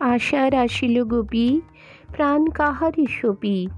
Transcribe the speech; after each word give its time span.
আশার 0.00 0.54
আসিল 0.54 1.04
গোপী 1.04 1.60
প্রাণ 2.12 2.46
কাহারে 2.46 3.06
সপি 3.10 3.68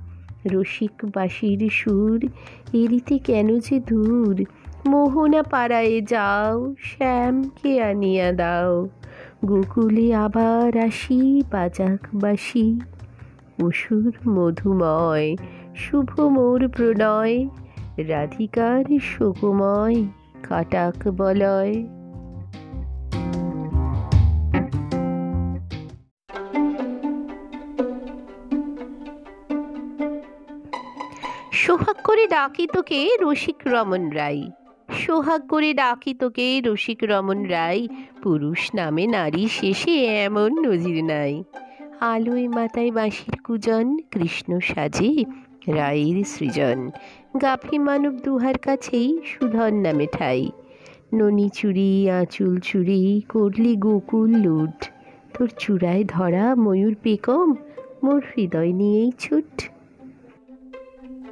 রসিক 0.53 1.05
বাঁশির 1.15 1.69
সুর, 1.73 2.29
এরিতে 2.73 3.19
কেন 3.19 3.59
যে 3.59 3.81
দূর 3.81 4.45
মোহনা 4.87 5.43
পাড়ায় 5.43 6.01
যাও, 6.01 6.75
শ্যামকে 6.79 7.83
আনিয়া 7.83 8.33
দাও। 8.33 8.89
গোকুলে 9.45 10.15
আবার 10.15 10.79
আসি 10.79 11.43
বাজাক 11.51 12.07
বাসি 12.15 12.81
অসুর 13.63 14.13
মধুময়, 14.29 15.37
শুভ 15.77 16.21
মোর 16.21 16.69
প্রণয়। 16.69 17.49
রাধিকার 17.99 18.85
শোকময়, 19.01 20.05
কাটাক 20.43 21.09
বলয়। 21.09 22.02
সোহাগ 31.63 31.99
করে 32.05 32.27
ডাকি 32.27 32.67
তোকে 32.67 33.09
রসিক 33.21 33.61
রমন 33.67 34.11
রাই 34.11 34.51
সোহাগ 35.07 35.43
করে 35.49 35.75
ডাকি 35.75 36.15
তোকে 36.15 36.63
রসিক 36.67 37.01
রমন 37.03 37.45
রায়, 37.45 37.89
পুরুষ 38.23 38.75
নামে 38.75 39.07
নারী 39.07 39.49
শেষে 39.49 39.95
এমন 40.25 40.51
নজির 40.67 41.05
নাই। 41.05 41.45
আলোয় 42.01 42.49
মাথায় 42.49 42.91
বাঁশির 42.91 43.37
কুজন, 43.45 43.99
কৃষ্ণ 44.11 44.59
সাজে 44.59 45.25
রায়ের 45.69 46.25
সৃজন। 46.25 46.91
গাফি 47.43 47.79
মানব 47.79 48.15
দুহার 48.17 48.59
কাছেই 48.59 49.19
সুধন 49.25 49.75
নামে 49.75 50.07
ঠাই। 50.07 50.51
ননি 51.15 51.49
চুরি, 51.55 52.11
আঁচুল 52.11 52.61
চুরি, 52.61 53.23
করলি 53.29 53.77
গোকুল 53.77 54.31
লুট। 54.37 54.79
তোর 55.35 55.49
চূড়ায় 55.59 56.05
ধরা 56.09 56.55
ময়ূর 56.55 56.95
পেকম, 57.03 57.55
মোর 58.03 58.23
হৃদয় 58.37 58.73
নিয়েই 58.73 59.13
ছুট। 59.19 59.53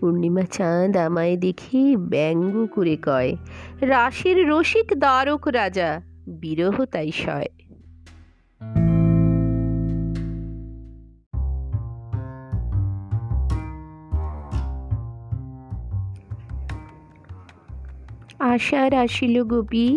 পূর্ণিমা 0.00 0.44
চাঁদ 0.52 0.94
আমায় 0.96 1.36
দেখে 1.36 1.82
ব্যঙ্গ 1.96 2.54
করে 2.74 2.96
কয়, 2.96 3.30
রাশের 3.80 4.38
রসিক 4.48 4.88
দ্বারক 4.98 5.42
রাজা, 5.48 5.90
বিরহ 6.40 6.76
তাই 6.84 7.12
সয়। 7.12 7.48
আশার 18.52 18.92
আসিল 18.94 19.36
গোপী, 19.44 19.88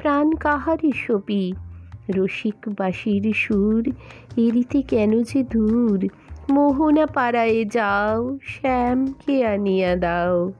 প্রাণ 0.00 0.26
কাহারে 0.34 0.90
সপি? 0.96 1.44
রসিক 2.16 2.60
বাসির 2.78 3.24
সুর 3.34 3.84
এরিতে 4.36 4.78
কেন 4.82 5.12
যে 5.22 5.40
দূর? 5.44 6.00
মোহনা 6.50 7.06
পাড়ায় 7.06 7.64
যাও, 7.64 8.38
শ্যামকে 8.42 9.46
আনিয়া 9.46 9.96
দাও। 9.96 10.52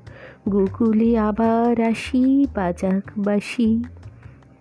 গোকুলে 0.48 1.19
আবার 1.19 1.81
আসি, 1.81 2.47
বাজাক 2.54 3.10
বাসি। 3.16 3.84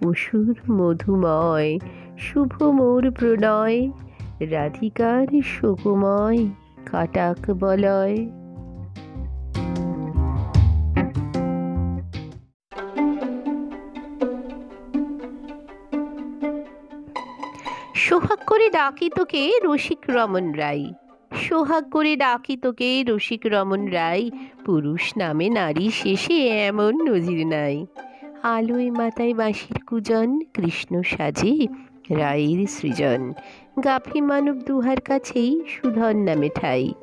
অসুর 0.06 0.72
মধুময়, 0.72 1.80
শুভ 2.18 2.64
মোর 2.64 3.12
প্রণয়। 3.12 3.92
রাধিকার 4.40 5.42
শোকময় 5.42 6.48
কাটাক 6.86 7.52
বলয়। 7.52 8.30
সোহাগ 17.96 18.38
করে 18.48 18.70
ডাকি 18.70 19.10
তোকে 19.16 19.52
রসিক 19.64 20.00
রমন 20.10 20.52
রাই 20.52 20.94
সোহাগ 21.36 21.90
করে 21.90 22.16
ডাকি 22.16 22.58
তোকে, 22.58 23.04
রসিক 23.08 23.42
রমন 23.46 23.86
রায়। 23.86 24.30
পুরুষ 24.66 25.14
নামে 25.18 25.50
নারী 25.50 25.90
শেষে 25.90 26.48
এমন 26.48 27.10
নজির 27.10 27.48
নাই। 27.48 27.86
আলোয় 28.44 28.92
মাথায় 28.92 29.34
বাঁশির 29.34 29.80
কুজন, 29.80 30.40
কৃষ্ণ 30.54 31.02
সাজে 31.02 31.68
রায়ের 32.10 32.68
সৃজন। 32.68 33.34
গাফি 33.84 34.22
মানব 34.22 34.56
দুহার 34.56 35.02
কাছেই 35.02 35.62
সুধন 35.68 36.18
নামে 36.18 36.50
ঠাই। 36.56 36.94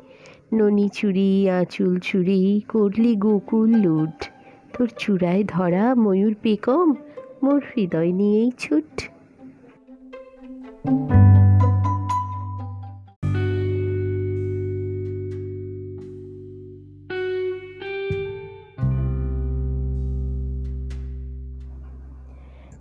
ননি 0.55 0.89
চুরি, 0.89 1.51
আঁচুল 1.51 1.99
চুরি, 1.99 2.61
করলি 2.69 3.17
গোকুল 3.17 3.71
লুট। 3.77 4.31
তোর 4.79 4.89
চূড়ায় 4.99 5.45
ধরা 5.47 5.95
ময়ূর 5.95 6.35
পেকম, 6.43 6.95
মোর 7.43 7.63
হৃদয় 7.77 8.13
নিয়েই 8.13 8.51
ছুট। 8.59 9.09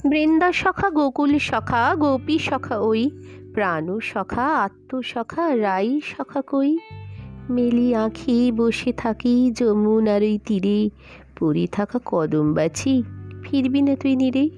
বৃন্দা 0.05 0.51
সখা 0.51 0.89
গোকুল 0.89 1.39
সখা 1.39 1.95
গোপী 1.95 2.37
সখা 2.39 2.77
ওই 2.77 3.11
প্রাণ 3.53 3.99
সখা 3.99 4.47
আত্মসখা 4.55 5.55
রাই 5.55 6.01
সখা 6.03 6.41
কই? 6.41 6.77
মেলি 7.49 7.95
আঁখি 7.95 8.51
বসে 8.51 8.93
থাকি 8.93 9.51
যমুনার 9.51 10.21
ওই 10.21 10.39
তীরে, 10.45 10.89
পড়ে 11.39 11.67
থাকা 11.71 11.99
কদম 12.05 12.53
বাছি, 12.53 13.03
ফিরবি 13.43 13.81
না 13.81 13.95
তুই 13.95 14.15
নিরে? 14.15 14.49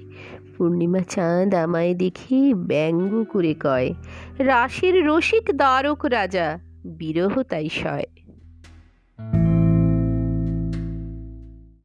পূর্ণিমা 0.56 0.98
চাঁদ 0.98 1.54
আমায় 1.54 1.94
দেখে 1.94 2.54
ব্যঙ্গ 2.54 3.24
করে 3.24 3.54
কয়, 3.54 3.94
রাশির 4.38 5.06
রসিক 5.06 5.52
দ্বারক 5.52 6.04
রাজা, 6.04 6.58
বিরহ 6.84 7.42
তাই 7.42 7.68
সয়। 7.68 8.04